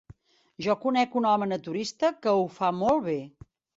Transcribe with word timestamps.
Jo 0.67 0.75
conec 0.85 1.13
un 1.21 1.27
home 1.33 1.47
naturista 1.51 2.11
que 2.25 2.35
ho 2.41 2.49
fa 2.57 2.73
molt 2.79 3.07
bé. 3.11 3.19